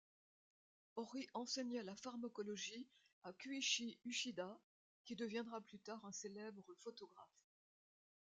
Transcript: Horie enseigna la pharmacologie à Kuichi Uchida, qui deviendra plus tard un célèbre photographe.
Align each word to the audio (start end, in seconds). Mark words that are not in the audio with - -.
Horie 0.95 1.27
enseigna 1.35 1.83
la 1.83 1.95
pharmacologie 1.95 2.87
à 3.21 3.33
Kuichi 3.33 3.99
Uchida, 4.03 4.59
qui 5.05 5.15
deviendra 5.15 5.61
plus 5.61 5.77
tard 5.77 6.03
un 6.05 6.11
célèbre 6.11 6.73
photographe. 6.79 7.45